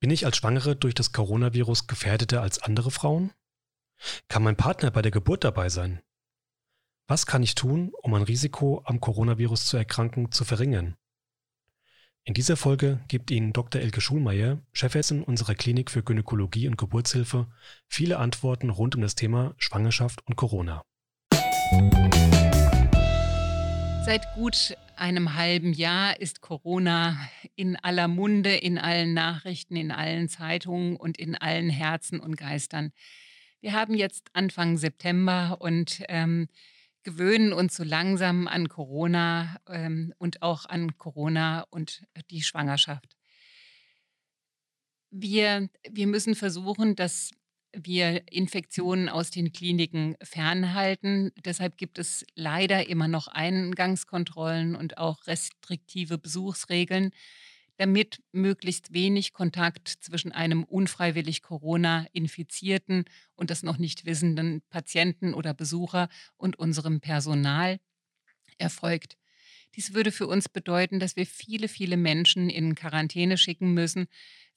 [0.00, 3.32] Bin ich als Schwangere durch das Coronavirus gefährdeter als andere Frauen?
[4.28, 6.00] Kann mein Partner bei der Geburt dabei sein?
[7.06, 10.96] Was kann ich tun, um ein Risiko am Coronavirus zu erkranken zu verringern?
[12.24, 13.82] In dieser Folge gibt Ihnen Dr.
[13.82, 17.48] Elke Schulmeier, Chefärztin unserer Klinik für Gynäkologie und Geburtshilfe,
[17.86, 20.82] viele Antworten rund um das Thema Schwangerschaft und Corona.
[24.10, 27.16] Seit gut einem halben Jahr ist Corona
[27.54, 32.90] in aller Munde, in allen Nachrichten, in allen Zeitungen und in allen Herzen und Geistern.
[33.60, 36.48] Wir haben jetzt Anfang September und ähm,
[37.04, 43.16] gewöhnen uns so langsam an Corona ähm, und auch an Corona und die Schwangerschaft.
[45.12, 47.30] Wir, wir müssen versuchen, dass
[47.72, 51.32] wir Infektionen aus den Kliniken fernhalten.
[51.44, 57.10] Deshalb gibt es leider immer noch Eingangskontrollen und auch restriktive Besuchsregeln,
[57.76, 65.54] damit möglichst wenig Kontakt zwischen einem unfreiwillig Corona-infizierten und das noch nicht wissenden Patienten oder
[65.54, 67.80] Besucher und unserem Personal
[68.58, 69.16] erfolgt.
[69.76, 74.08] Dies würde für uns bedeuten, dass wir viele, viele Menschen in Quarantäne schicken müssen,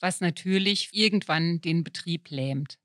[0.00, 2.78] was natürlich irgendwann den Betrieb lähmt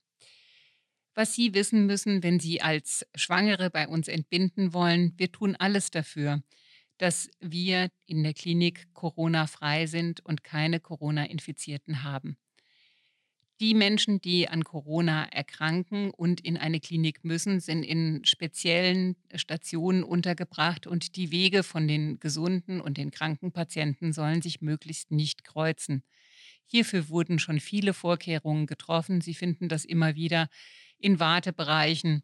[1.17, 5.13] was Sie wissen müssen, wenn Sie als Schwangere bei uns entbinden wollen.
[5.17, 6.43] Wir tun alles dafür,
[6.99, 12.37] dass wir in der Klinik Corona-frei sind und keine Corona-Infizierten haben.
[13.59, 20.03] Die Menschen, die an Corona erkranken und in eine Klinik müssen, sind in speziellen Stationen
[20.03, 25.43] untergebracht und die Wege von den gesunden und den kranken Patienten sollen sich möglichst nicht
[25.43, 26.03] kreuzen.
[26.67, 29.21] Hierfür wurden schon viele Vorkehrungen getroffen.
[29.21, 30.49] Sie finden das immer wieder
[30.99, 32.23] in Wartebereichen.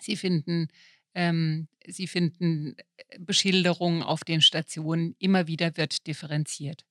[0.00, 0.68] Sie finden,
[1.14, 5.14] ähm, sie finden äh, Beschilderungen auf den Stationen.
[5.18, 6.84] Immer wieder wird differenziert.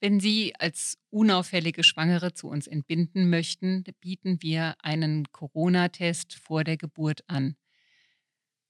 [0.00, 6.78] Wenn Sie als unauffällige Schwangere zu uns entbinden möchten, bieten wir einen Corona-Test vor der
[6.78, 7.54] Geburt an.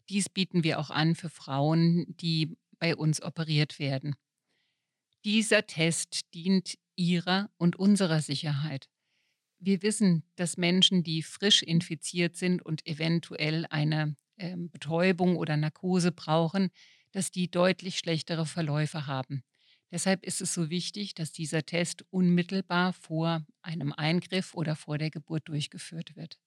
[0.09, 4.17] Dies bieten wir auch an für Frauen, die bei uns operiert werden.
[5.25, 8.90] Dieser Test dient Ihrer und unserer Sicherheit.
[9.63, 16.13] Wir wissen, dass Menschen, die frisch infiziert sind und eventuell eine äh, Betäubung oder Narkose
[16.13, 16.71] brauchen,
[17.13, 19.45] dass die deutlich schlechtere Verläufe haben.
[19.91, 25.11] Deshalb ist es so wichtig, dass dieser Test unmittelbar vor einem Eingriff oder vor der
[25.11, 26.39] Geburt durchgeführt wird.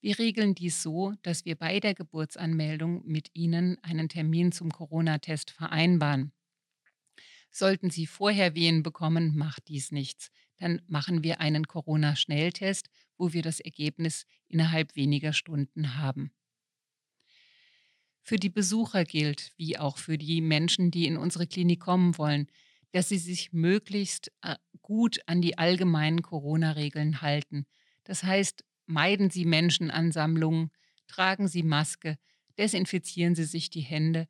[0.00, 5.50] Wir regeln dies so, dass wir bei der Geburtsanmeldung mit Ihnen einen Termin zum Corona-Test
[5.50, 6.32] vereinbaren.
[7.56, 10.30] Sollten Sie vorher Wehen bekommen, macht dies nichts.
[10.58, 16.32] Dann machen wir einen Corona-Schnelltest, wo wir das Ergebnis innerhalb weniger Stunden haben.
[18.20, 22.48] Für die Besucher gilt, wie auch für die Menschen, die in unsere Klinik kommen wollen,
[22.92, 27.64] dass sie sich möglichst äh, gut an die allgemeinen Corona-Regeln halten.
[28.04, 30.72] Das heißt, meiden Sie Menschenansammlungen,
[31.06, 32.18] tragen Sie Maske,
[32.58, 34.28] desinfizieren Sie sich die Hände,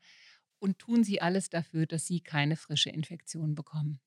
[0.58, 4.00] und tun Sie alles dafür, dass Sie keine frische Infektion bekommen.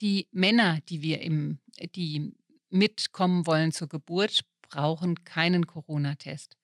[0.00, 1.58] Die Männer, die wir im,
[1.94, 2.34] die
[2.68, 6.56] mitkommen wollen zur Geburt, brauchen keinen Corona-Test.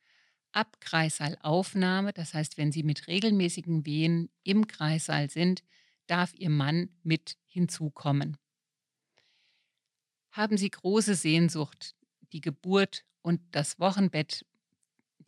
[0.52, 5.62] Ab Kreissaalaufnahme, das heißt, wenn Sie mit regelmäßigen Wehen im Kreissaal sind,
[6.06, 8.36] darf Ihr Mann mit hinzukommen.
[10.30, 11.94] Haben Sie große Sehnsucht,
[12.32, 14.44] die Geburt und das Wochenbett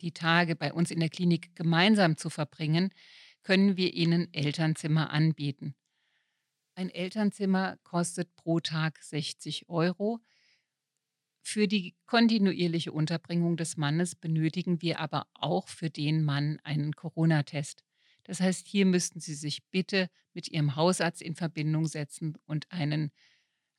[0.01, 2.91] die Tage bei uns in der Klinik gemeinsam zu verbringen,
[3.43, 5.75] können wir ihnen Elternzimmer anbieten.
[6.75, 10.19] Ein Elternzimmer kostet pro Tag 60 Euro.
[11.41, 17.83] Für die kontinuierliche Unterbringung des Mannes benötigen wir aber auch für den Mann einen Corona-Test.
[18.23, 23.11] Das heißt, hier müssten Sie sich bitte mit Ihrem Hausarzt in Verbindung setzen und einen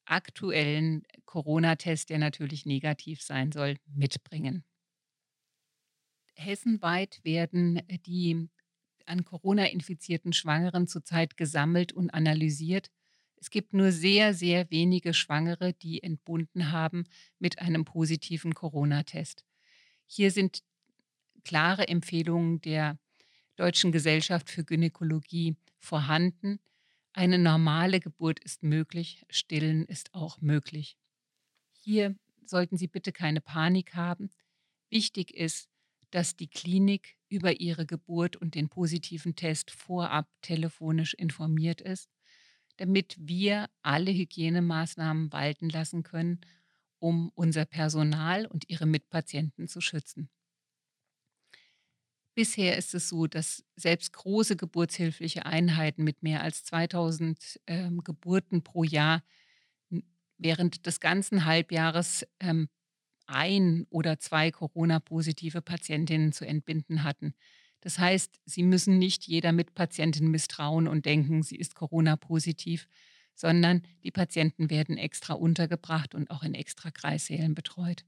[0.06, 4.64] aktuellen Corona-Test, der natürlich negativ sein soll, mitbringen.
[6.46, 8.48] Hessenweit werden äh, die
[9.04, 12.90] an Corona infizierten Schwangeren zurzeit gesammelt und analysiert.
[13.36, 17.04] Es gibt nur sehr, sehr wenige Schwangere, die entbunden haben
[17.38, 19.44] mit einem positiven Corona-Test.
[20.06, 20.62] Hier sind
[21.44, 22.98] klare Empfehlungen der
[23.56, 26.58] Deutschen Gesellschaft für Gynäkologie vorhanden.
[27.12, 30.96] Eine normale Geburt ist möglich, stillen ist auch möglich.
[31.72, 34.30] Hier sollten Sie bitte keine Panik haben.
[34.90, 35.68] Wichtig ist,
[36.10, 42.10] dass die Klinik über ihre Geburt und den positiven Test vorab telefonisch informiert ist,
[42.76, 46.40] damit wir alle Hygienemaßnahmen walten lassen können,
[46.98, 50.30] um unser Personal und ihre Mitpatienten zu schützen.
[52.34, 58.62] Bisher ist es so, dass selbst große geburtshilfliche Einheiten mit mehr als 2000 äh, Geburten
[58.62, 59.22] pro Jahr
[60.36, 62.68] während des ganzen Halbjahres ähm,
[63.26, 67.34] ein oder zwei Corona-positive Patientinnen zu entbinden hatten.
[67.80, 72.88] Das heißt, Sie müssen nicht jeder Mitpatientin misstrauen und denken, sie ist Corona-positiv,
[73.34, 78.04] sondern die Patienten werden extra untergebracht und auch in extra Kreissälen betreut.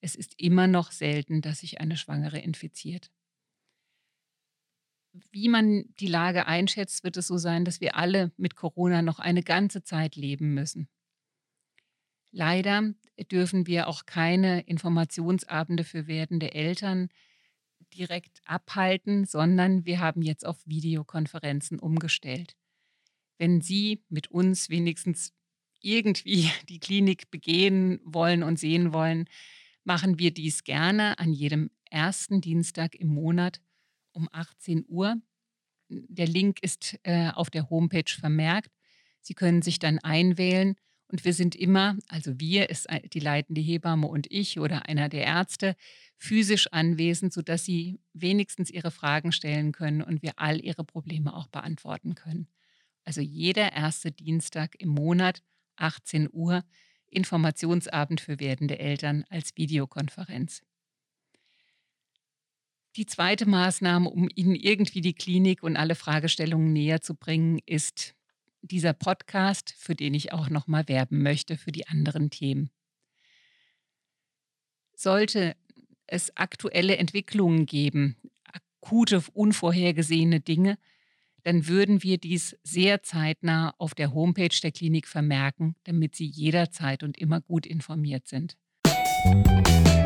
[0.00, 3.10] Es ist immer noch selten, dass sich eine Schwangere infiziert.
[5.30, 9.18] Wie man die Lage einschätzt, wird es so sein, dass wir alle mit Corona noch
[9.18, 10.88] eine ganze Zeit leben müssen.
[12.32, 12.94] Leider
[13.30, 17.10] dürfen wir auch keine Informationsabende für werdende Eltern
[17.94, 22.56] direkt abhalten, sondern wir haben jetzt auf Videokonferenzen umgestellt.
[23.36, 25.34] Wenn Sie mit uns wenigstens
[25.82, 29.28] irgendwie die Klinik begehen wollen und sehen wollen,
[29.84, 33.60] machen wir dies gerne an jedem ersten Dienstag im Monat
[34.12, 35.16] um 18 Uhr.
[35.88, 38.70] Der Link ist äh, auf der Homepage vermerkt.
[39.20, 40.76] Sie können sich dann einwählen
[41.12, 45.24] und wir sind immer, also wir ist die leitende Hebamme und ich oder einer der
[45.24, 45.76] Ärzte,
[46.16, 51.48] physisch anwesend, sodass sie wenigstens ihre Fragen stellen können und wir all ihre Probleme auch
[51.48, 52.48] beantworten können.
[53.04, 55.42] Also jeder erste Dienstag im Monat,
[55.76, 56.64] 18 Uhr,
[57.08, 60.62] Informationsabend für werdende Eltern als Videokonferenz.
[62.96, 68.14] Die zweite Maßnahme, um Ihnen irgendwie die Klinik und alle Fragestellungen näher zu bringen, ist
[68.62, 72.70] dieser Podcast, für den ich auch nochmal werben möchte für die anderen Themen.
[74.94, 75.56] Sollte
[76.06, 80.78] es aktuelle Entwicklungen geben, akute, unvorhergesehene Dinge,
[81.44, 87.02] dann würden wir dies sehr zeitnah auf der Homepage der Klinik vermerken, damit Sie jederzeit
[87.02, 88.56] und immer gut informiert sind.
[89.24, 90.01] Musik